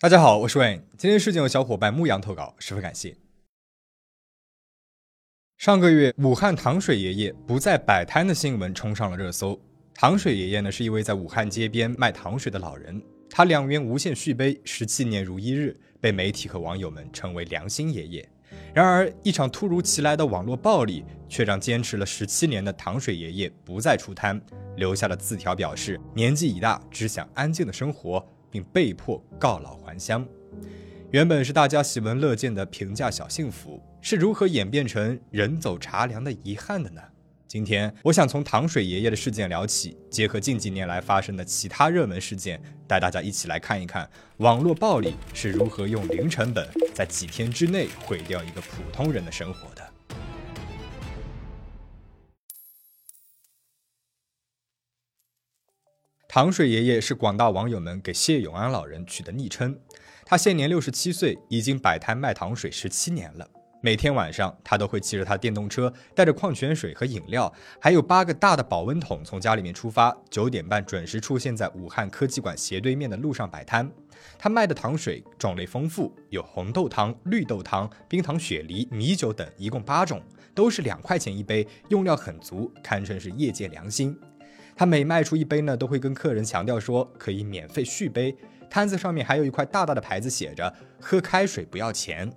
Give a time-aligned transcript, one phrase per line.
[0.00, 0.82] 大家好，我是 Wayne。
[0.98, 3.16] 今天事件有小伙伴牧羊投稿，十分感谢。
[5.56, 9.58] 上个月，武汉糖水爷爷不再摆摊的新闻冲上了热搜。
[9.94, 18.28] 糖水爷爷呢，是一位在武汉街边卖糖水的老人，他两元无限续杯，十七年如一日，被媒体和网友们称为“良心爷爷”。
[18.74, 24.38] 然而，一场突如其来的网络暴力，却让坚持了十七年的糖水爷爷不再出摊，
[24.76, 28.22] 留下了字条表示年纪已大，只想安静的生活。
[28.54, 30.24] 并被迫告老还乡。
[31.10, 37.02] 原本是大家喜闻乐见的平价小幸福，是如何演变成人走茶凉的遗憾的呢？
[37.48, 49.82] 今天，我想从糖水爷爷的事件聊起，结合近几年来发生的其他热门事件，带大家一起来看一看网络暴力是如何用零成本在几天之内毁掉一个普通人的生活的。
[56.34, 59.78] 糖水爷爷是广大网友们给谢永安老人取的昵称。
[60.26, 63.48] 他现年六十七岁，已经摆摊卖糖水十七年了。
[63.80, 73.88] 每天晚上，他都会骑着他电动车，带着矿泉水和饮料，还有八个大的保温桶，从家里面出发，九点半准时出现在武汉科技馆斜对面的路上摆摊。
[74.36, 80.20] 他卖的糖水种类丰富，有红豆汤、绿豆汤、冰糖雪梨、米酒等，一共八种，
[80.52, 84.18] 都是两块钱一杯，用料很足，堪称是业界良心。
[84.76, 88.36] 他每卖出一杯呢，都会跟客人强调说可以免费续杯。
[88.68, 92.28] 摊子上面还有一块大大的牌子，写着“喝开水不要钱”。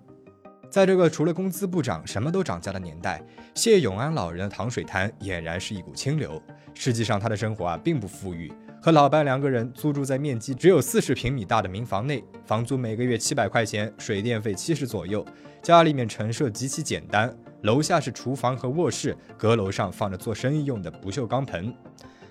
[0.69, 3.23] 在这个除了工资不涨，什么都涨价的年代，
[3.55, 6.39] 谢永安老人的糖水摊俨然是一股清流。
[6.73, 15.25] 实际上，他的生活啊并不富裕，和老伴两个人租住在面积只有四十平米大的民房内，房租每个月七百块钱，水电费七十左右。
[15.63, 21.73] 家里面陈设极其简单，楼下是厨房和卧室，阁楼上放着做生意用的不锈钢盆。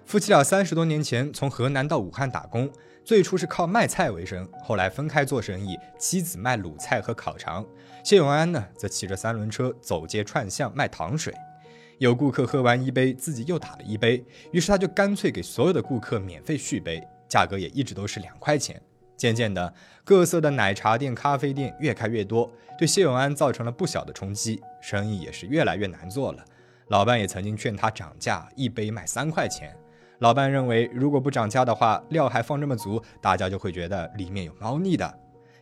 [0.07, 2.71] 夫妻俩三十多年前从河南到武汉打工，
[3.05, 7.67] 最初是靠卖菜为生，后来分开做生意，妻子卖卤菜和烤肠，
[8.05, 11.34] 谢永安呢则骑着三轮车走街串巷卖糖水。
[11.99, 18.81] 有顾客喝完一杯，自己又打了一杯，于是他就干脆给所有的顾客免费续杯，价格也一直都是两块钱。
[19.16, 19.75] 渐渐的，
[20.05, 26.45] 各色的奶茶店、咖啡店越开越多，对谢永安造成了不小的冲击，生意也是越来越难做了。
[26.89, 29.77] 老伴也曾经劝他涨价，一杯卖三块钱。
[30.21, 35.19] 老伴认为，如果不涨价的话，料还放这么足，大家就会觉得里面有猫腻的。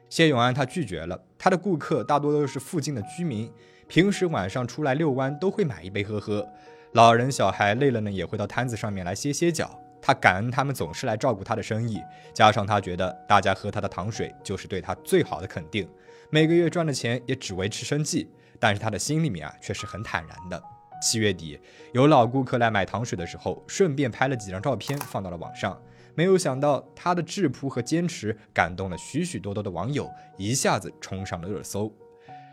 [0.08, 3.50] 谢永安他拒绝了，他的顾客大多都是附近的居民，
[3.88, 6.48] 平时晚上出来遛弯都会买一杯喝喝。
[6.92, 9.76] 老人小孩累了呢，也会到摊子上面来歇歇脚。
[10.00, 12.00] 他感恩他们总是来照顾他的生意，
[12.32, 15.88] 加上他觉得大家喝他的糖水就是对他最好的肯定，
[16.30, 20.62] 每个月赚的钱也只维持生计，但是他的心里面啊却是很坦然的。
[21.00, 21.60] 七月底，
[21.92, 25.80] 有老顾客来买糖水的时候，顺便拍了几张照片放到了网上。
[26.14, 31.92] 没有想到，他的质朴和坚持感动了许许多多的网友，一下子冲上了热搜。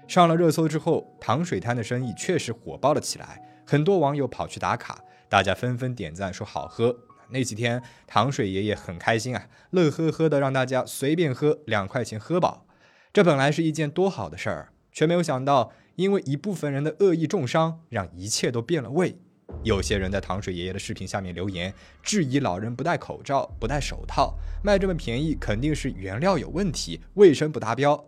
[0.07, 4.99] 上了热搜之后，糖水摊的生意确实火爆了起来，很多网友跑去打卡，
[5.29, 6.97] 大家纷纷点赞说好喝。
[7.29, 12.65] 那几天，糖水爷爷很开心啊，乐呵呵的让大家随便喝，两块钱喝饱。
[13.13, 15.71] 这本来是一件多好的事儿，却没有想到。
[16.01, 19.15] 因为一部分人的恶意重伤，让一切都变了味。
[19.63, 28.03] 有些人在糖水爷爷的视频下面留言，质疑老人不戴口罩、不戴手套，卖这么便宜，肯定是原料有问题，卫生不达标。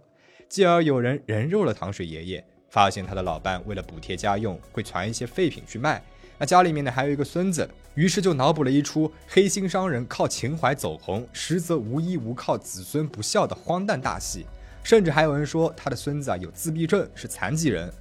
[0.50, 6.04] 继而有人人肉了糖水爷爷，发现他的老伴为了补贴家用，会传一些废品去卖。
[6.40, 14.48] 那家里面呢还有一个孙子，于是就脑补了一出黑心商人靠情怀走红，实则无依无靠，子孙不孝的荒诞大戏。
[14.84, 17.92] 甚至还有人说他的孙子啊有自闭症，是残疾人。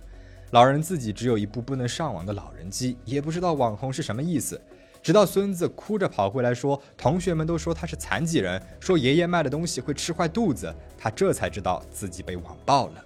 [0.51, 4.61] 老人自己只有一部不能上网的老人机，也不知道网红是什么意思。
[5.03, 13.05] 直到孙子哭着跑回来说，同学们都说他是残疾人，说爷爷卖的东西会吃坏肚子，他这才知道自己被网暴了。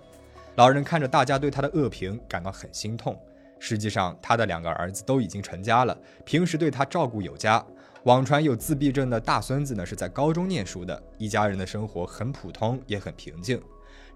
[0.57, 3.19] 老人看着大家对他的恶评，感到很心痛。
[3.59, 7.65] 实际上，他的两个儿子都已经成家了，平时对他照顾有加。
[8.03, 13.61] 网传有自闭症的大孙子呢，是在高中念书的，一家人的生活很普通，也很平静。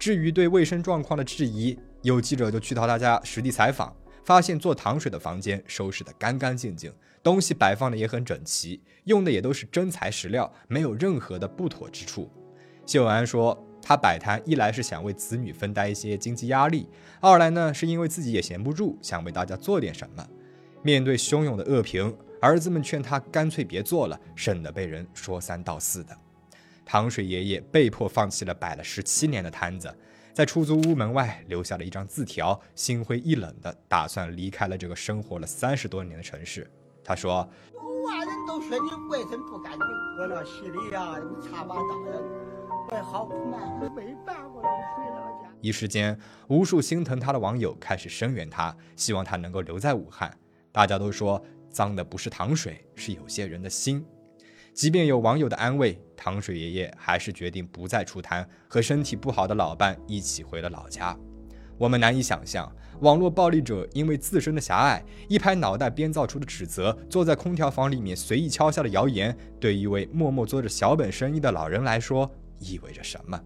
[0.01, 3.95] 至于对卫生状况的质疑，有记者就去到他家实地采访，
[4.25, 12.27] 发现做糖水的房间收拾得干干净净，东西摆放的也很整齐，用的也都是真材实料，没有任何的不妥之处。
[12.83, 16.87] 谢永安说，他摆摊一来是想为子女分担一些经济压力，
[17.19, 20.27] 二来呢是因为自己也闲不住，想为大家做点什么。
[20.81, 22.11] 面对汹涌的恶评。
[22.41, 26.17] 儿子们劝他干脆别做了，省得被人说三道四的。
[26.91, 29.95] 糖水爷爷被迫放弃了摆了十七年的摊子，
[30.33, 36.69] 在出租屋门外留下了一张字条，心灰意冷的打算离开了这个生活了三十多年的城市。
[37.01, 37.49] 他说
[38.05, 39.81] ：“外人都说你卫生不干净，
[40.19, 42.21] 我那心里呀，查不到的。”
[42.89, 44.61] 怪好苦难，没办法了，
[44.97, 45.49] 回了家。
[45.61, 50.37] 一时间，无数心疼他的网友开始声援他，希望他能够留在武汉。
[50.73, 54.05] 大家都说，脏的不是糖水，是有些人的心。
[54.73, 61.17] 即便有网友的安慰，糖水爷爷还是决定不再出摊，和身体不好的老伴一起回了老家。
[61.77, 73.43] 我们难以想象，网络暴力者因为自身的狭隘，一拍脑袋编造出的指责，坐在空调房里面随意敲下的谣言，对一位默默做着小本生意的老人来说意味着什么。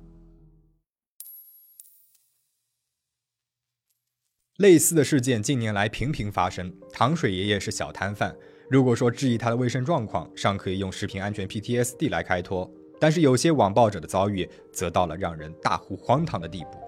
[4.58, 6.74] 类似的事件近年来频频发生。
[6.94, 8.36] 糖水爷爷是小摊贩。
[8.68, 12.70] 如果说质疑他的卫生状况，尚可以用食品安全 PTSD 来开脱，
[13.00, 16.80] 但是有些网暴者的遭遇，则到了让人大呼荒唐的地步。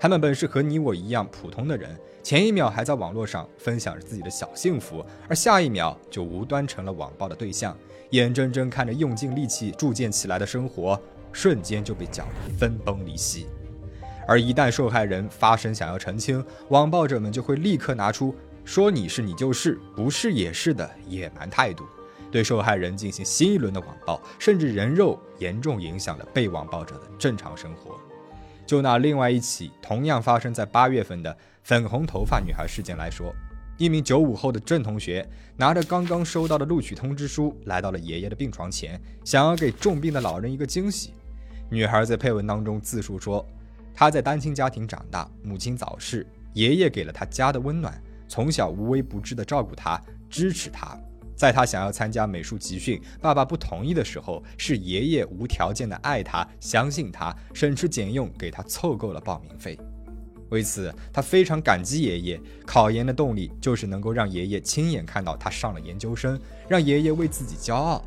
[0.00, 7.76] 他们本是和你我一样普通的人，前一秒还在网络上分享着自己的小幸福，而下一秒就无端成了网暴的对象，
[8.10, 10.98] 眼睁睁看着用尽力气铸建起来的生活，
[11.32, 13.46] 瞬间就被搅得分崩离析。
[14.26, 18.34] 而一旦受害人发声想要澄清，网暴者们就会立刻拿出。
[18.66, 21.84] 说你是你就是，不是也是的野蛮态度，
[22.32, 27.96] 对受害人进行新一轮的网暴，甚至人肉，严重影响了被网暴者的正常生活。
[28.66, 33.32] 就拿另外一起同样发生在八月份的粉红头发女孩事件来说，
[33.78, 35.24] 一名九五后的郑同学
[35.56, 41.12] 拿着刚刚收到的录取通知书，来到了爷爷的病床前，想要给重病的老人一个惊喜。
[41.70, 43.46] 女孩在配文当中自述说，
[43.94, 48.02] 她在单亲家庭长大，母亲早逝，爷爷给了她家的温暖。
[48.28, 50.98] 从小无微不至地照顾他，支持他。
[51.34, 59.78] 在他想要参加美术集训，爸爸不同意的时候，是爷爷无条件的爱他，相信他，省吃俭用给他凑够了报名费。
[60.48, 62.40] 为此，他非常感激爷爷。
[62.64, 68.02] 考研的动力就是能够让爷爷亲眼看到他上了研究生，让爷爷为自己骄傲。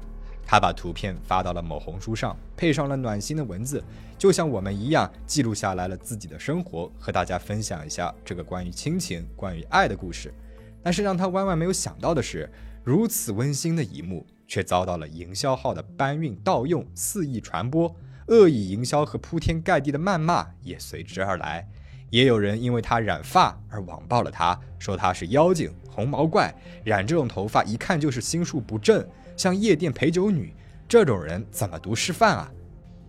[0.51, 3.83] 他把图片发到了某红书上，配上了暖心的文字，
[4.17, 10.33] 就像我们一样记录下来了自己的生活，和大家分享一下这个关于亲情、关于爱的故事。
[10.81, 12.51] 但是让他万万没有想到的是，
[12.83, 17.95] 如此温馨的一幕，却遭到了营销号的搬运盗用、肆意传播、
[18.29, 21.69] 恶意营销和铺天盖地的谩骂也随之而来。
[22.09, 26.53] 也有人因为他染发而网暴了他，说他是妖精、红毛怪，
[26.83, 29.05] 染这种头发一看就是心术不正。
[29.37, 30.53] 像夜店陪酒女
[30.87, 32.51] 这种人怎么读师范啊？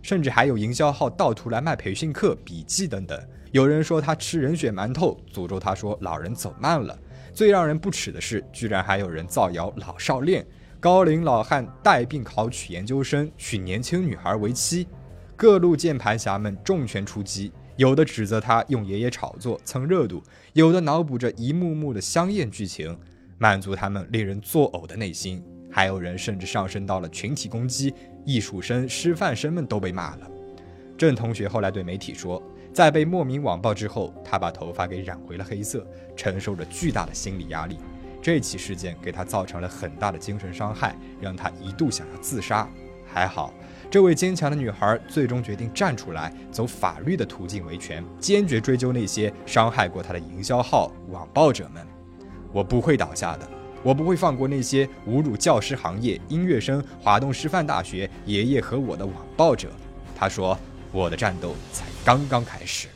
[0.01, 3.19] 甚至还有营销号盗图来卖培训课、笔记等等。
[3.51, 6.97] 有人说他吃人血馒头，诅咒他说老人走慢了。
[7.33, 10.45] 最让人不齿的是，居然还有人造谣老少恋，
[10.79, 14.87] 高龄老汉带病考取研究生，娶年轻女孩为妻。
[15.35, 17.51] 各路键盘侠们重拳出击，
[17.81, 20.21] 有的指责他用爷爷炒作蹭热度，
[20.53, 22.95] 有的脑补着一幕幕的香艳剧情，
[23.39, 25.43] 满足他们令人作呕的内心。
[25.71, 27.91] 还有人甚至上升到了群体攻击，
[28.23, 30.29] 艺术生、师范生们都被骂了。
[30.95, 32.39] 郑同学后来对媒体说，
[32.71, 35.83] 在被莫名网暴之后，他把头发给染回了黑色，
[36.15, 37.79] 承受着巨大的心理压力。
[38.21, 42.69] 这起事件给他造成了很大的精神伤害，让他一度想要自杀。
[43.07, 43.51] 还好，
[43.91, 51.85] 这位坚强的女孩最终决定站出来，走法律的途径维权，坚决追究那些伤害过她的营销号、网暴者们。
[52.53, 53.45] 我不会倒下的。
[53.83, 59.69] 我不会放过那些侮辱教师行业、音乐生、华东师范大学、爷爷和我的网暴者。
[60.15, 60.57] 她说
[60.93, 62.87] ：“我的战斗才刚刚开始。”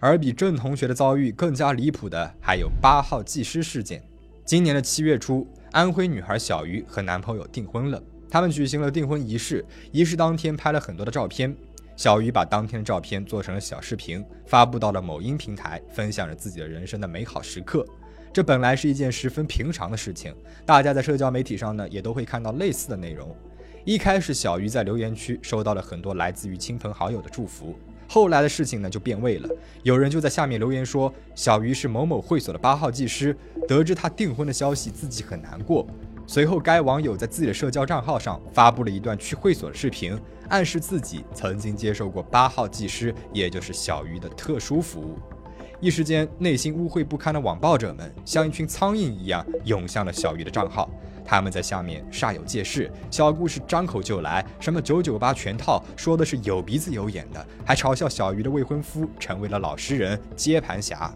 [0.00, 4.02] 而比郑同学的遭遇更加离谱的，还有八号技师事件。
[4.44, 8.02] 今年的七月初，安徽女孩小鱼和男朋友订婚了，
[8.36, 9.64] 他们举行了订婚仪式。
[9.92, 11.56] 仪式当天拍了很多的照片，
[11.96, 17.82] 小鱼把当天的照片做成了小视频，发布到了某音平台，分享着自己的人生的美好时刻。
[18.34, 20.34] 这本来是一件十分平常的事情，
[20.66, 23.34] 大家在社交媒体上呢也都会看到类似的内容。
[23.86, 27.74] 一开始，小鱼在留言区收到了很多来自于亲朋好友的祝福，
[28.06, 29.48] 后来的事情呢就变味了。
[29.82, 33.34] 有人就在下面留言说，小鱼是某某会所的八号技师，
[33.66, 35.86] 得知他订婚的消息，自己很难过。
[36.28, 40.18] 随后，该网友在自己的社交账号上发布了一段去会所的视频，
[40.48, 45.18] 暗示自己曾经接受过八号技师，也就是小鱼的特殊服务。
[45.80, 50.90] 一时间，内心污秽不堪的网暴者们像一群苍蝇一样涌向了小鱼的账号。
[51.24, 61.12] 他们在下面煞有介事，小故事张口就来，什么九九八全套，说的是有鼻子有眼的，还嘲笑小鱼的未婚夫成为了老实人、接盘侠。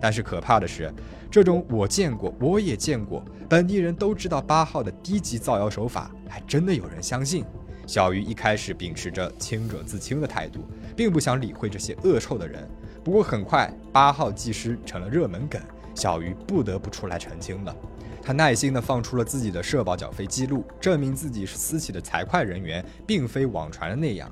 [0.00, 0.92] 但是可怕的是，
[1.30, 7.44] 这种我见过，我也见过，本地人都知道八号的低级造谣手法，还真的有人相信。
[7.86, 10.60] 小鱼一开始秉持着清者自清的态度，
[10.96, 12.66] 并不想理会这些恶臭的人。
[13.02, 15.60] 不过很快，八号技师成了热门梗，
[15.94, 17.76] 小鱼不得不出来澄清了。
[18.22, 24.30] 他耐心地放出了自己的社保缴费记录，证明自己是私企的财会人员，并非网传的那样。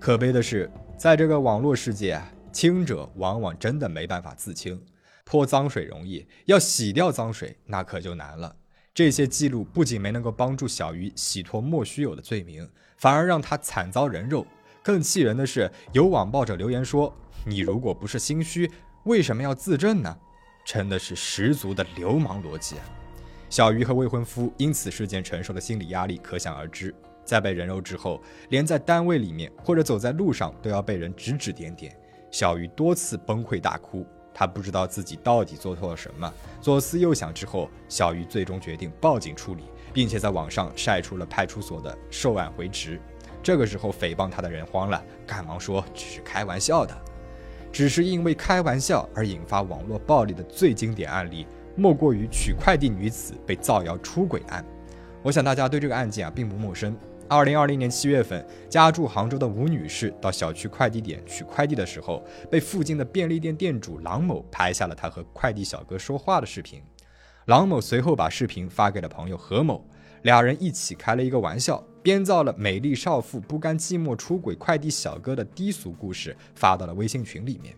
[0.00, 2.20] 可悲的是，在这个网络世界，
[2.52, 4.80] 清者往往真的没办法自清。
[5.24, 8.56] 泼脏水容易，要洗掉脏水那可就难了。
[8.92, 14.44] 这些记录不仅没能够帮助小鱼洗脱莫须有的罪名，反而让他惨遭人肉。
[14.82, 17.14] 更气人的是，有网暴者留言说
[17.46, 18.68] ：“你如果不是心虚，
[19.04, 20.18] 为什么要自证呢？”
[20.66, 22.84] 真的是十足的流氓逻辑啊。
[23.48, 26.94] 小鱼和未婚夫因此事件承受的心理压力可想而知。
[27.24, 31.96] 在被人肉之后，连在单位里面或者走在路上都要被人指指点点。
[32.30, 34.06] 小鱼多次崩溃大哭。
[34.32, 42.98] 他不知道自己到底做错了什么，左思右想之后，小鱼最终决定报警处理，并且在网上晒出了派出所的受案回执。
[43.42, 46.96] 这个时候，诽谤他的人慌了，赶忙说只是开玩笑的。
[47.72, 51.46] 只是因为开玩笑而引发网络暴力的最经典案例，
[51.76, 54.64] 莫过于取快递女子被造谣出轨案。
[55.22, 56.96] 我想大家对这个案件啊并不陌生。
[57.30, 62.20] 二零二零年七月份，家住杭州的吴女士到小区快递点取快递的时候，
[62.50, 66.82] 被附近的便利店店主郎某拍下了她和快递小哥说话的视频。
[67.44, 69.86] 郎某随后把视频发给了朋友何某，
[70.22, 77.72] 俩人一起开了一个玩笑，编造了美丽少妇不甘寂寞出轨快递小哥的低俗故事，发到了微信群里面。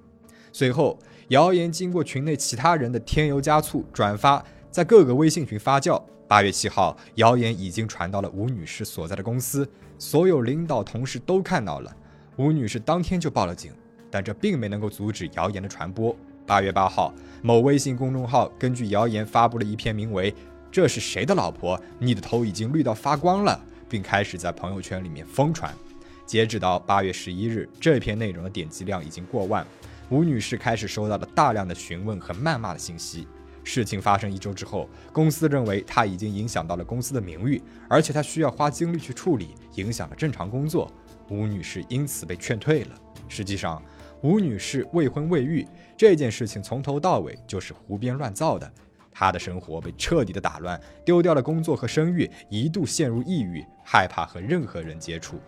[0.51, 6.03] 随后，谣言经过群内其他人的添油加醋转发，在各个微信群发酵。
[6.33, 11.95] 八月七号，谣言已经传到了吴女士所在的公司，所有领导同事都看到了。
[12.37, 13.71] 吴女士当天就报了警，
[14.11, 16.17] 但这并没能够阻止谣言的传播。
[16.47, 17.13] 八月八号，
[17.43, 20.33] 某微信公众号根据谣言发布了一篇名为
[20.71, 21.79] 《这是谁的老婆？
[21.99, 25.71] 你的头已经绿到发光了》，并开始在朋友圈里面疯传。
[26.25, 29.67] 截止到八月十一日，这篇内容的点击量已经过万。
[30.09, 33.29] 吴女士开始收到了大量的询问和谩骂的信息。
[33.65, 40.91] 事情发生一周之后，公司认为他已经影响到了公司的名誉，而且他需要花精力去处理，影响了正常工作。
[41.29, 42.91] 吴女士因此被劝退了。
[43.29, 43.83] 实际上，
[44.21, 45.67] 吴女士未婚未育
[45.97, 48.71] 这件事情从头到尾就是胡编乱造的。
[49.11, 55.39] 她的生活被彻底的打乱，丢掉了工作和声誉，一度陷入抑郁，害怕和任何人接触。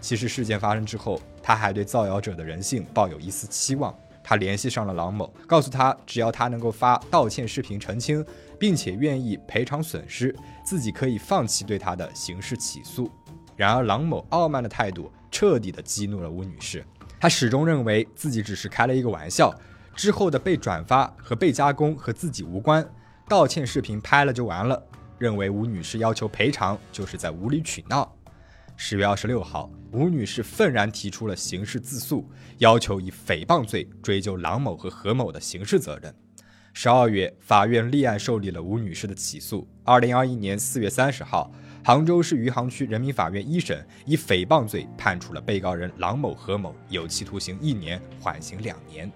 [0.00, 3.96] 其实事件发生之后，她还对造谣者的人性抱有一丝期望。
[4.28, 8.22] 他联系上了郎某，告诉他只要他能够发道歉视频澄清，
[8.60, 13.10] 并且愿意赔偿损失，自己可以放弃对他的刑事起诉。
[13.56, 16.84] 然而，郎某傲慢的态度彻底的激怒了吴女士，
[17.18, 19.50] 她始终认为自己只是开了一个玩笑，
[19.96, 22.86] 之后的被转发和被加工和自己无关，
[23.26, 24.78] 道歉视频拍了就完了，
[25.16, 28.14] 认为吴女士要求赔偿就是在无理取闹。
[28.80, 32.24] 十月二十六号，吴女士愤然提出了刑事自诉，
[32.58, 36.14] 要求以诽谤罪追究郎某和何某的刑事责任。
[36.72, 39.68] 十二月，法院立案受理了吴女士的起诉。
[39.82, 41.52] 二零二一年四月三十号，
[41.84, 49.10] 杭州市余杭区人民法院一审以诽谤罪判处了被告人郎某、何某有期徒刑一年，缓刑两年。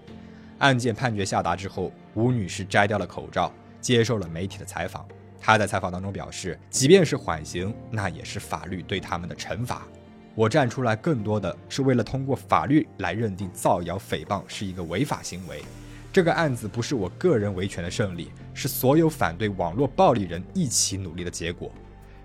[0.59, 5.07] 案件判决下达之后，吴女士摘掉了口罩，接受了媒体的采访。
[5.45, 9.85] 他在采访当中表示，即便是缓刑，那也是法律对他们的惩罚。
[10.35, 15.61] 我站出来更多的是为了通过法律来认定造谣诽谤是一个违法行为。
[16.13, 21.69] 这个案子不是我个人维权的胜利，是所有反对网络暴力人一起努力的结果。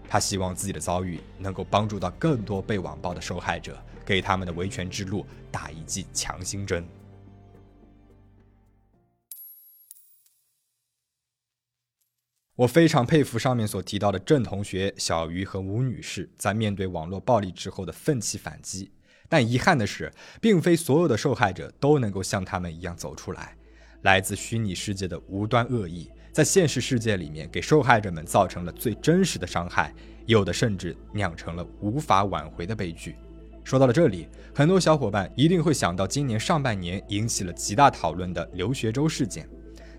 [0.09, 6.87] 他希望自己的遭遇能够帮助到更多被网暴的受害者，给他们的维权之路打一剂强心针。
[12.59, 18.91] 我非常佩服上面所提到的郑同学、小鱼和吴女士在面对网络暴力之后的奋起反击，
[19.29, 23.57] 但遗憾的是，并非所有的受害者都能够像他们一样走出来。
[24.03, 29.95] 来自虚拟世界的无端恶意，在现实世界里面给受害者们造成了最真实的伤害，
[30.27, 33.15] 有的甚至酿成了无法挽回的悲剧。
[33.63, 39.49] 说到了这里，很多小伙伴一定会想到今年上半年引起了极大讨论的刘学周事件。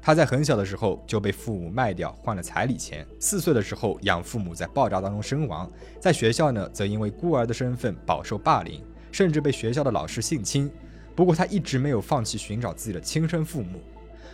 [0.02, 10.72] 他在很小的时候就被父母卖掉换了彩礼钱，四岁的时候养父母在爆炸当中身亡，在学校呢则因为孤儿的身份饱受霸凌，甚至被学校的老师性侵。
[11.16, 13.82] 不过他一直没有放弃寻找自己的亲生父母。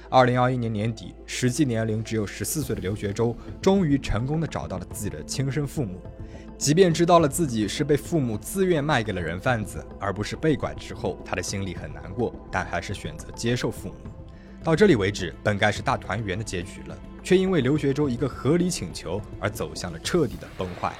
[0.08, 6.00] 二零二一年年底，实际年龄只有十四岁的刘学周终于成功的找到了自己的亲生父母，
[6.60, 13.96] 即便知道了自己是被父母自愿卖给了人贩子，而不是被拐之后，他的心里很难过，但还是选择接受父母。
[14.66, 20.92] 到这里为止，本该是大团圆的结局了，却因为刘学周一个合理请求而走向了彻底的崩坏。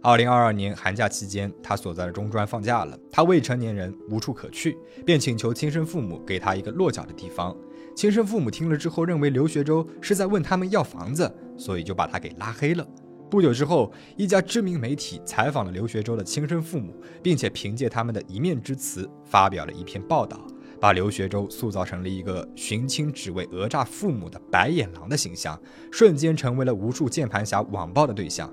[0.00, 7.56] 二零二二年寒假期间，他所在的中专放假了，他未成年人无处可去，便请求亲生父母给他一个落脚的地方。
[7.96, 12.86] 亲生父母听了之后，认为刘学周是在问他们要房子，所以就把他给拉黑了。
[13.28, 20.40] 不久之后，一家知名媒体采访了刘学周的亲生父母，并且凭借他们的一面之词发表了一篇报道，
[20.84, 25.58] 把刘学周塑造成了一个寻亲只为讹诈父母的白眼狼的形象，
[25.90, 28.52] 瞬间成为了无数键盘侠网暴的对象。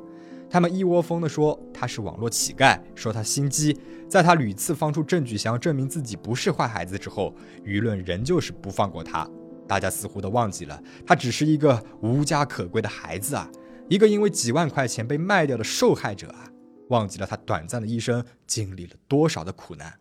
[0.50, 3.78] 他们一窝蜂地说他是网络乞丐，说他心机。
[4.08, 7.36] 在他屡次放出证据想要证明自己不是坏孩子之后，
[7.66, 9.30] 舆论仍旧是不放过他。
[9.68, 13.46] 大家似乎都忘记了，他只是一个无家可归的孩子啊。
[13.90, 16.48] 一个因为几万块钱被卖掉的受害者啊，
[16.88, 19.94] 忘记了他短暂的一生经历了多少的苦难。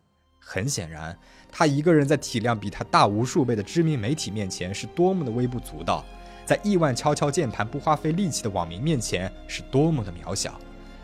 [0.42, 1.16] 很显然，
[1.52, 6.04] 他一个人在体量比他大无数倍的知名媒体面前是多么的微不足道，
[6.44, 10.58] 在亿万敲敲键盘不花费力气的网民面前是多么的渺小。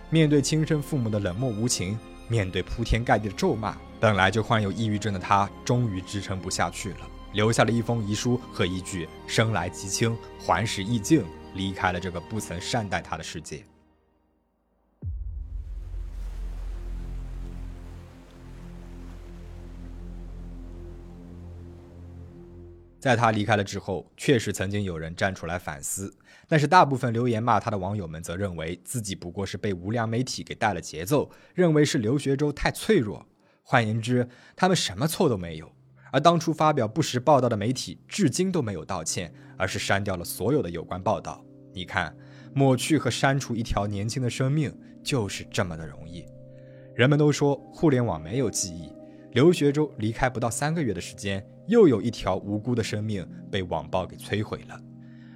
[0.08, 1.98] 面对亲生父母的冷漠无情，
[2.28, 11.24] 面对铺天盖地的咒骂，本来就患有抑郁症的他终于支撑不下去了，留下了一封遗书和一句“生来极轻，还时亦静”。
[11.54, 13.64] 离开了这个不曾善待他的世界。
[23.06, 26.12] 在他离开了之后，确实曾经有人站出来反思，
[26.48, 33.24] 但是大部分留言骂他的网友们则认为自己不过是被无良媒体给带了节奏，认为是刘学周太脆弱。
[33.62, 35.70] 换言之，他们什么错都没有。
[36.10, 41.44] 而当初发表不实报道的媒体，至今都没有道歉，而是删掉了所有的有关报道。
[41.72, 42.16] 你看，
[42.54, 46.24] 抹去和删除一条年轻的生命就是这么的容易。
[46.96, 48.92] 人们都说互联网没有记忆，
[49.32, 54.80] 刘学周离开不到三个月的时间，又有一条无辜的生命被网暴给摧毁了。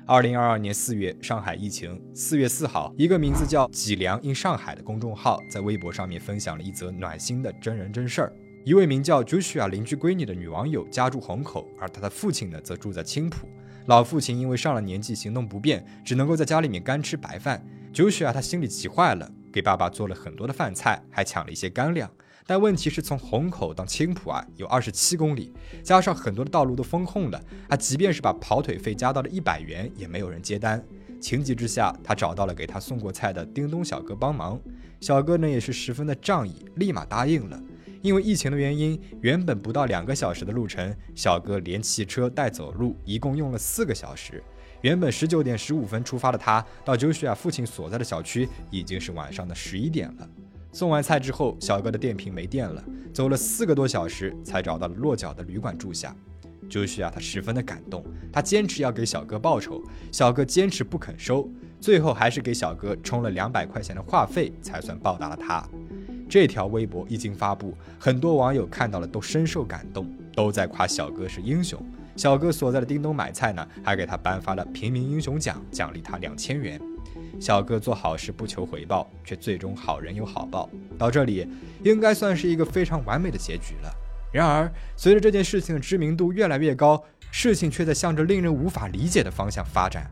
[0.06, 2.00] 二零二二年四月，上海疫情。
[2.14, 8.32] 四月四号，一个名字叫“脊梁 in 上海”的公众号在微博上面分享了一则暖心的真人真事儿。
[8.64, 13.49] 一位名叫 Joshua 邻居闺女的女网友家住虹口，而她的父亲呢，则住在青浦。
[13.87, 17.64] 老父亲因为上了年纪，行动不便，只能够在家里面干吃白饭。
[17.92, 22.11] 九雪啊，他心里急坏了，给爸爸做了很多的饭菜，还抢了一些干粮。
[22.50, 25.52] 但问题是从虹口到青浦啊，有二十七公里，
[25.84, 30.84] 加上很多的道路都封控了啊，即便是把跑腿费加到了一百元，也没有人接单。
[31.20, 34.60] 情急之下，他找到了给他送过菜的叮咚小哥帮忙。
[35.00, 37.62] 小哥呢也是十分的仗义，立马答应了。
[38.02, 44.42] 因为疫情的原因，原本不到两个小时的路程，小哥连骑车带走路，一共用了四个小时。
[44.80, 50.28] 原本十九点十五分出发的他，到周雪亚父亲所在的小区已经是晚上的十一点了。
[50.72, 56.14] 送完菜之后，小哥的电瓶没电了，走了四个多小时才找到了落脚的旅馆住下。
[56.68, 65.68] 周旭啊他十分的感动，他坚持要给小哥报酬，小哥坚持不肯收，最后还是给小哥充了两百块钱的话费，才算报答了他。
[66.28, 71.85] 这条微博一经发布，很多网友看到了都深受感动，都在夸小哥是英雄。
[72.14, 76.80] 小哥所在的叮咚买菜呢，还给他颁发了平民英雄奖，奖励他两千元。
[77.40, 80.68] 小哥做好事不求回报，却最终好人有好报。
[80.98, 81.48] 到这里，
[81.83, 83.90] 应该算是一个非常完美的结局了。
[84.31, 90.11] 然而，随着这件事情的知名度越来越高，事情却在向着令人无法理解的方向发展。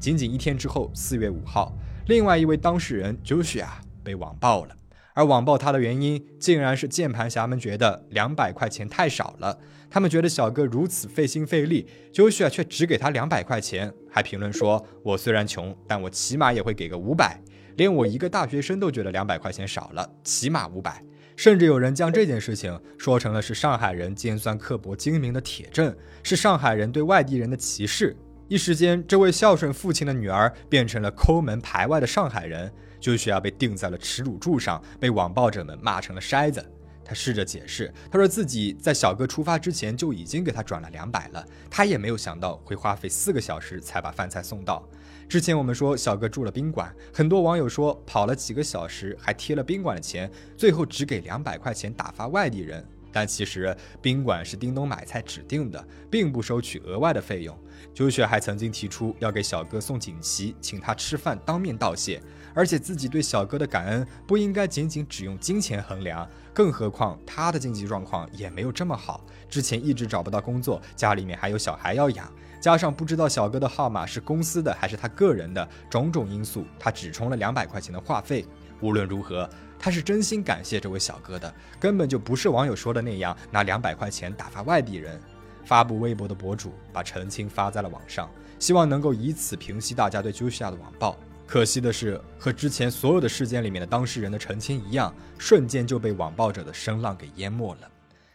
[0.00, 1.72] 仅仅一天之后，四月五号，
[2.08, 3.68] 另外一位当事人 Joshua
[4.02, 4.74] 被网暴了。
[5.14, 9.60] 而网暴他的原因，竟然是键盘侠们觉得两百块钱太少了。
[9.94, 17.40] 他们觉得小哥如此费心费力，Joshua 却只给他两百块钱，还评论说：“我虽然穷，但我起码也会给个五百。”
[17.78, 21.00] 连我一个大学生都觉得两百块钱少了，起码五百。
[21.36, 28.16] 甚至有人将这件事情说成了是上海人尖酸刻薄精明的铁证，是上海人对外地人的歧视。
[28.48, 32.68] 一时间，这位孝顺父亲的女儿变成了抠门排外的上海人。
[32.98, 36.64] 就需要被钉在了耻辱柱上，被网暴者们骂成了筛子。
[37.04, 44.82] 他试着解释，他说自己在小哥出发之前就已经给他转了两百了，他也没有想到会花费四个小时才把饭菜送到。
[45.28, 52.84] 之前我们说小哥住了宾馆，很多网友说跑了几个小时还贴了宾馆的钱，最后只给两百块钱打发外地人。
[53.10, 57.56] 但其实宾馆是叮咚买菜指定的，并不收取额外的费用。
[57.94, 62.20] 周雪还曾经提出要给小哥送锦旗，请他吃饭当面道谢。
[62.54, 78.46] 而且自己对小哥的感恩不应该仅仅只用金钱衡量，更何况他的经济状况也没有这么好，之前一直找不到工作，家里面还有小孩要养，加上不知道小哥的号码是公司的还是他个人的种种因素，他只充了两百块钱的话费。
[78.80, 85.20] 无论如何，他是真心感谢这位小哥的，根本就不是网友说的那样拿两百块钱打发外地人。
[85.64, 91.16] 发布微博的博主把澄清发在了网上，希望能够以此平息大家对朱西亚的网暴。
[91.46, 97.90] 可惜的是，和之前所有的事件里面的当事人的澄清一样，瞬间就被网暴者的声浪给淹没了。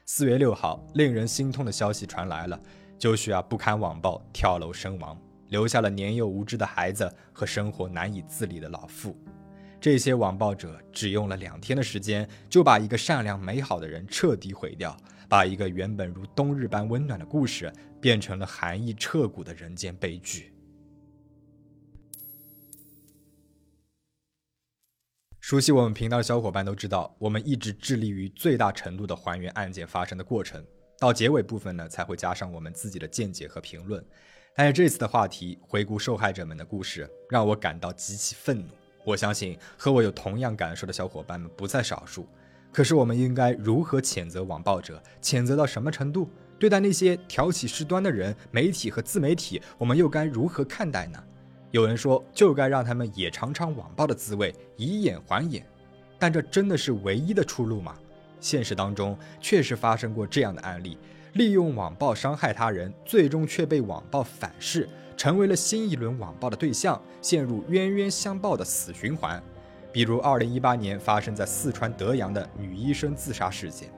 [0.05, 2.59] 四月六号，令人心痛的消息传来了：
[2.97, 5.19] 就雪啊不堪网暴跳楼身亡。
[5.49, 9.17] 留下了年幼无知的孩子和生活难以自理的老妇。
[9.81, 14.95] 这些网暴者只用了两天的时间，就把一个善良美好的人彻底毁掉，
[15.27, 20.53] 把一个原本如冬日般温暖的故事，变成了寒意彻骨的人间悲剧。
[25.49, 30.63] 熟悉我们频道的小伙伴都知道，我们一直致力于最大程度的还原案件发生的过程，
[30.99, 34.05] 到结尾部分呢，才会加上我们自己的见解和评论。
[34.55, 38.67] 但是这次的话题，回顾受害者们的故事，让我感到极其愤怒。
[39.03, 42.27] 我相信和我有同样感受的小伙伴们不在少数。
[42.71, 45.01] 可是我们应该如何谴责网暴者？
[45.19, 46.29] 谴责到什么程度？
[46.59, 51.23] 对待那些挑起事端的人、媒体和自媒体，我们又该如何看待呢？
[51.71, 55.65] 有人说，就该让他们也尝尝网暴的滋味，以眼还眼。
[56.17, 57.95] 但这真的是唯一的出路吗？
[58.39, 60.97] 现实当中确实发生过这样的案例：
[61.33, 64.89] 利用网暴伤害他人，最终却被网暴反噬。
[65.15, 69.41] 成为了新一轮网暴的对象，陷入冤冤相报的死循环。
[69.91, 73.91] 比如，二零一八年发生在四川德阳的女医生自杀事件。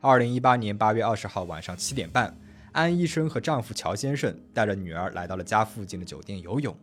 [0.00, 2.36] 二零一八年八月二十号晚上七点半，
[2.72, 6.76] 安医生和丈夫乔先生带着女儿来到了家附近的酒店游泳。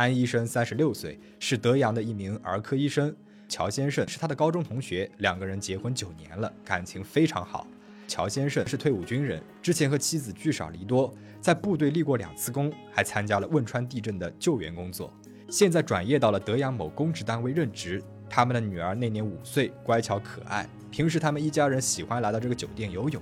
[0.00, 3.10] 安医生三十六岁，是德阳的一名儿科医生；
[3.50, 7.66] 乔先生是他的高中同学，两个人结婚九年了，感情非常好。
[8.08, 15.12] 乔先生是退伍军人，之前和妻子聚少离多，在部队立过两次功，还参加了汶川地震的救援工作。
[15.50, 18.02] 现在转业到了德阳某公职单位任职。
[18.26, 20.66] 他们的女儿那年五岁，乖巧可爱。
[20.90, 23.20] 平时他们一家人喜欢来到这个酒店游泳，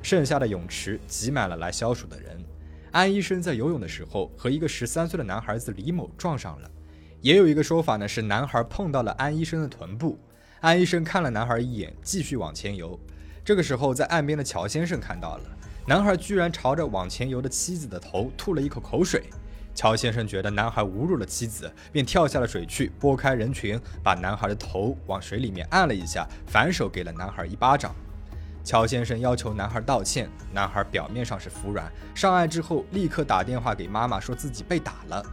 [0.00, 2.43] 剩下的泳池挤满了来消暑的人。
[2.94, 6.70] 安医生在游泳的时候和一个十三岁的男孩子李某撞上了。
[7.20, 10.16] 也有一个说法呢，是男孩碰到了安医生的臀部，
[10.60, 12.96] 安医生看了男孩一眼，继续往前游。
[13.44, 15.42] 这个时候，在岸边的乔先生看到了
[15.88, 19.24] 男孩居然朝着往前游的妻子的头吐了一口口水。
[19.74, 27.92] 乔先生觉得男孩侮辱了妻子，便跳下了水去，拨开人群，把男孩的头往水里面按了一下，反手给了男孩一巴掌。
[28.64, 35.24] 乔先生要求男孩道歉，男孩表面上是服软，上岸之后立刻打电话给妈妈，说自己被打了。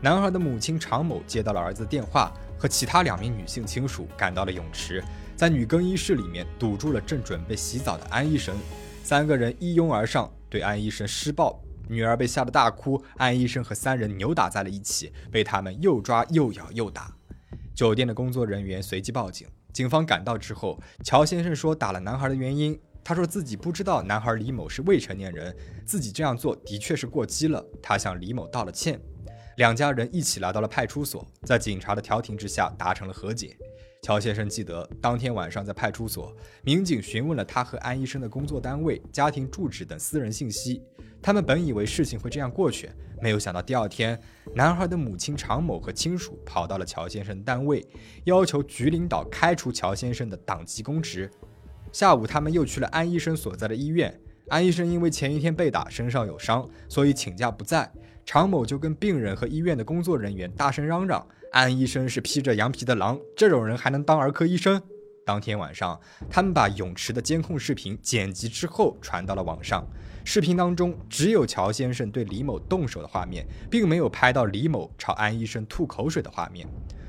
[0.00, 5.04] 男孩的母亲常某接到了儿子电话，和其他两名女性亲属赶到了泳池。
[5.36, 8.56] 在女更衣室里面堵住了正准备洗澡的安医生，
[9.04, 17.12] 三个人一拥而上对安医生施暴，女儿被吓得大哭，安医生和三人扭打在了一起，被他们又抓又咬又打。
[17.74, 25.54] 酒店的工作人员随即报警，警方赶到之后，乔先生说打了男孩的原因，他说自己不知道男孩李某是未成年人，
[25.86, 29.00] 自己这样做的确是过激了，他向李某道了歉。
[29.56, 33.56] 两家人一起来到了派出所，在警察的调停之下达成了和解。
[34.02, 40.80] 乔先生记得，当天晚上在派出所，民警询问了他和安医生的工作单位、家庭住址等私人信息。
[41.20, 42.88] 他们本以为事情会这样过去，
[43.20, 44.18] 没有想到第二天，
[44.54, 47.86] 男孩的母亲常某和亲属跑到了乔先生单位，
[48.24, 51.30] 要求局领导开除乔先生的党籍公职。
[51.92, 54.14] 下午，他们又去了安医生所在的医院。
[54.48, 57.90] 安医生因为前一天被打，身上有伤，所以请假不在。
[58.24, 61.26] 常某就跟病人和医院的工作人员大声嚷嚷。
[61.50, 64.80] 安医生是披着羊皮的狼，这种人还能当儿科医生？
[65.28, 69.86] 当天晚上，他们把泳池的监控视频剪辑之后传到了网上。
[70.24, 76.66] 视频当中只有乔先生对李某动手的画面，并没有拍到李某朝安医生吐口水的画面。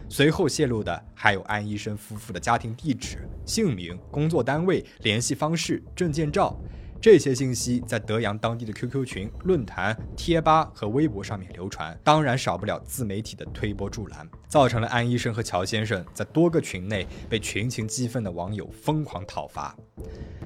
[0.09, 6.59] 随后泄露的还有安医生夫妇的家庭地址、姓名、工作单位、联系方式、证件照。
[7.01, 19.73] 这些信息在德阳当地的 QQ 群、论坛、贴吧和微博上面流传，当然少不了自媒体的推波助澜，造成了安医生和乔先生在多个群内被群情激愤的网友疯狂讨伐。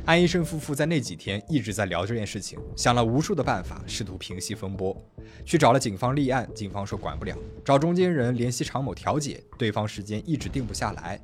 [0.06, 4.96] 安医生夫妇在那几天一直在聊这件事情，想了无数的办法，试图平息风波，
[5.44, 7.34] 去找了警方立案，警方说管不了；
[7.66, 11.18] 找中间人联系常某调解，对方时间一直定不下来；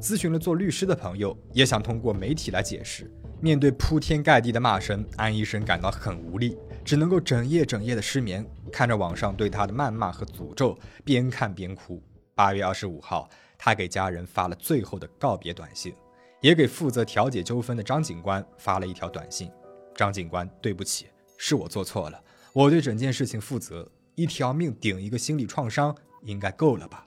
[0.00, 3.10] 咨询了做律师的朋友，也想通过媒体来解释。
[3.42, 12.02] 面对铺天盖地的骂声，安医生感到很无力，只能够整夜整夜的失眠，看着网上对他的谩骂和诅咒，边看边哭。
[12.34, 15.94] 八月二十五号，他给家人发了最后的告别短信，
[16.42, 19.50] 也给负责调解纠纷的张警官发了一条短信
[19.96, 21.06] ：“张警官，对不起，
[21.38, 22.22] 是我做错了，
[22.52, 27.06] 我对整件事情负责，一条命顶一个心理创伤，应该够了吧？”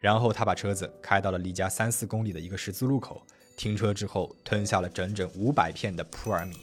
[0.00, 3.24] 然后他把车子开到了离家三四公里的一个十字路口。
[3.60, 6.58] 停车之后，吞下了整整五百片的扑尔敏。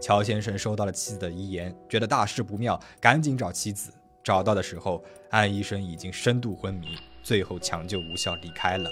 [0.00, 3.92] 乔先生收到了妻子的遗言，觉得大事不妙，赶紧找妻子。
[4.24, 8.90] 找到的时候，安医生已经深度昏迷，最后抢救无效离开了。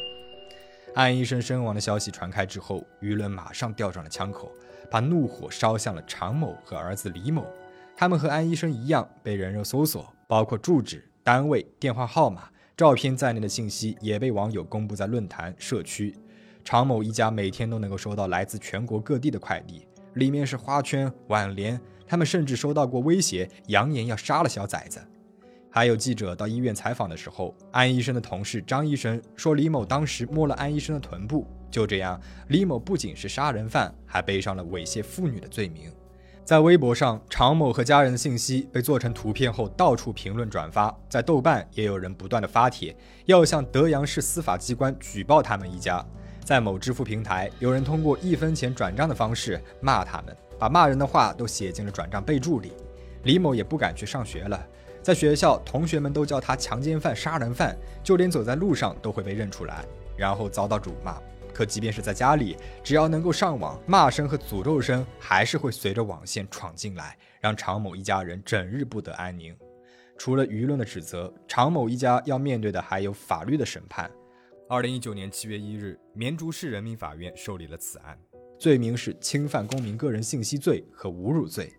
[0.94, 4.52] 安医生身亡的消息传开之后，舆论马上调转了枪口，
[4.90, 7.46] 把怒火烧向了常某和儿子李某。
[7.96, 16.16] 他们和安医生一样被人肉搜索，包括住址、单位、电话号码、照片在内的信息也被网友公布在论坛、社区。
[16.64, 24.98] 常某一家每天都能够收到来自全国各地的快递，里面是花圈、挽联，他们甚至收到过威胁，扬言要杀了小崽子。
[25.68, 31.46] 还有记者到医院采访的时候，安医生的同事张医生说，李某当时摸了安医生的臀部。
[31.70, 35.92] 就这样，李某不仅是杀人犯，还背上了猥亵妇女的罪名。
[36.50, 40.92] 在微博上，常某和家人的信息被做成图片后，到处评论转发。
[41.08, 42.92] 在豆瓣，也有人不断的发帖，
[43.26, 46.04] 要向德阳市司法机关举报他们一家。
[46.44, 52.72] 在某支付平台，有人通过一分钱转账的方式骂他们，把骂人的话都写进了转账备注里。
[53.22, 54.60] 李某也不敢去上学了，
[55.00, 59.84] 在学校，同学们都叫他强奸犯、杀人犯，就连走在路上都会被认出来，
[60.16, 61.16] 然后遭到辱骂。
[61.60, 69.54] 可即便是在家里，只要能够上网，骂声和诅咒声还是会随着网线闯进来，让常某一家人整日不得安宁。
[70.16, 74.10] 除了舆论的指责，常某一家要面对的还有法律的审判。
[74.70, 78.18] 二零一九年七月一日，绵竹市人民法院受理了此案，
[78.58, 81.70] 罪名是侵犯公民个人信息罪和侮辱罪。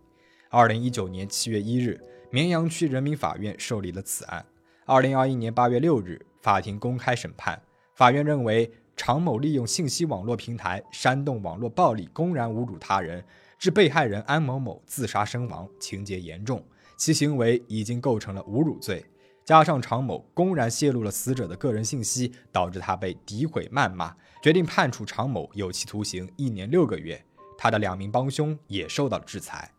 [0.52, 4.46] 二零一九年七月一日，绵阳区人民法院受理了此案。
[4.86, 7.60] 二零二一年八月六日，法庭公开审判，
[7.96, 8.72] 法院认为。
[9.04, 13.26] 常某利用信息网络平台煽动网络暴力，公然侮辱他人，
[13.58, 16.64] 致被害人安某某自杀身亡，情节严重，
[16.98, 19.04] 其行为已经构成了侮辱罪。
[19.44, 27.26] 加上常某公然泄露了死者的个人信息，导致他被诋毁谩骂，决定判处常某有期徒刑一年六个月。
[27.58, 29.72] 他的两名帮凶也受到了制裁。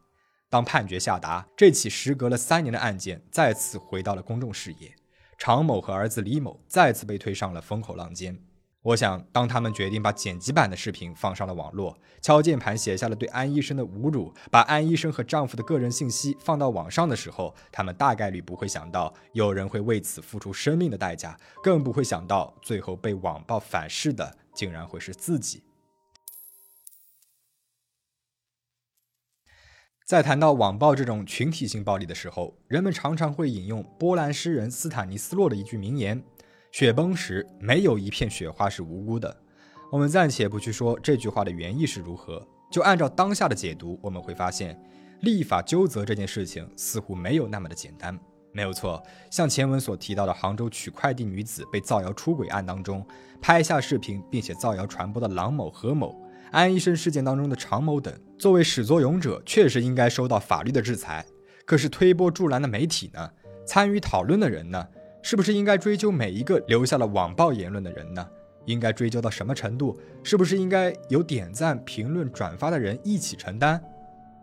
[0.51, 4.93] 当判决下达，这起时隔了三年的案件再次回到了公众视野，
[5.39, 8.37] 常某和儿子李某再次被推上了风口浪尖。
[8.83, 25.62] 我想，当他们决定把剪辑版的视频放上了网络，敲键盘写下了对安医生的侮辱，把安医生和丈夫的个人信息放到网上的时候，他们大概率不会想到有人会为此付出生命的代价，更不会想到最后被网暴反噬的竟然会是自己。
[30.05, 36.23] 在谈到网暴这种群体性暴力的时候，人们常常会引用波兰诗人斯坦尼斯洛的一句名言。
[36.73, 39.37] 雪崩时，没有一片雪花是无辜的。
[39.91, 44.83] 我们暂且不去说这句话的原意是如何，就按照当下的解读，我们会发现，
[45.21, 48.19] 立法纠责这件事情似乎没有那么的简单。
[48.55, 53.07] 没有错，像前文所提到的杭州取快递女子被造谣出轨案当中，
[53.39, 56.19] 拍下视频并且造谣传播的郎某、何某、
[56.53, 61.23] 安医生事件当中的常某等，作为始作俑者，确实应该受到法律的制裁。
[61.67, 63.31] 可是推波助澜的媒体呢？
[63.67, 64.89] 参与讨论的人呢？
[65.23, 68.29] 是不是应该追究每一个留下了网暴言论的人呢？
[68.67, 69.99] 应该追究到什么程度？
[70.23, 73.81] 是不是应该由点赞、评论、转发的人一起承担？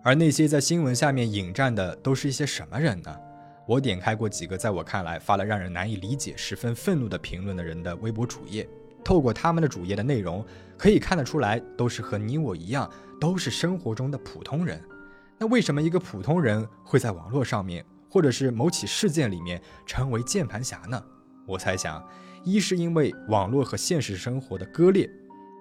[0.04, 3.16] 而那些在新闻下面引战的都是一些什么人呢？
[3.66, 8.68] 我点开过几个在我看来发了让人难以理解、十分愤怒的评论的人的微博主页，
[9.04, 10.44] 透过他们的主页的内容，
[10.78, 12.90] 可以看得出来，都是和你我一样，
[13.20, 14.82] 都是生活中的普通人。
[15.38, 17.86] 那为什么一个普通人会在网络上面？
[18.10, 21.02] 或者是某起事件里面成为键盘侠呢？
[21.46, 22.04] 我猜想，
[22.44, 25.10] 一是因为网络和现实生活的割裂，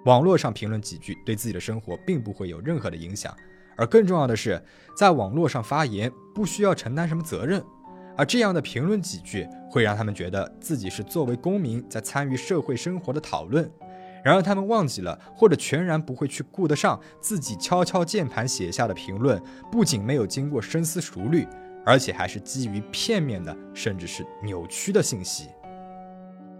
[0.04, 3.34] 网络上评论几句对自己的生活并不会有任何的影响，
[3.76, 4.62] 而更重要的是，
[4.96, 7.62] 在网络上发言不需要承担什么责任，
[8.16, 13.70] 而这样的评论几句会让他们觉得自己是作为公民在参与社会生活的讨论，
[14.24, 21.46] 然而他们忘记了或者全然不会去顾得上自己敲敲键盘写下的评论，不仅没有经过深思熟虑。
[21.88, 25.48] 而且还是基于片面的，甚至是扭曲的信息。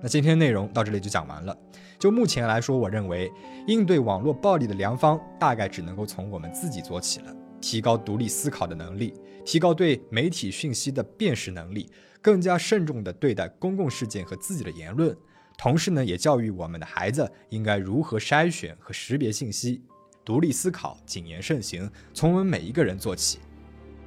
[0.00, 1.54] 那今天内容到这里就讲完了。
[1.98, 3.30] 就目前来说，我认为
[3.66, 7.36] 应对网络暴力的良方，大概只能够从我们自己做起了。
[7.60, 9.12] 提高独立思考的能力，
[9.44, 11.90] 提高对媒体讯息的辨识能力，
[12.22, 15.14] 更加慎重地对待公共事件和自己的言论。
[15.58, 19.82] 同时呢，也教育我们的孩子应该如何筛选和识别信息，
[20.24, 23.40] 独立思考，谨言慎行，从我们每一个人做起。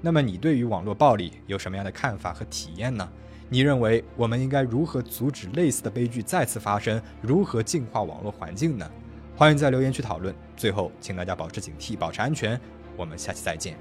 [0.02, 3.08] 那么你对于网络暴力有什么样的看法和体验呢？
[3.50, 7.02] 你认为我们应该如何阻止类似的悲剧再次发生？
[7.22, 8.90] 如何净化网络环境呢？
[9.36, 10.34] 欢迎在留言区讨论。
[10.56, 12.60] 最后，请大家保持警惕，保持安全。
[12.98, 13.78] 我们下期再见。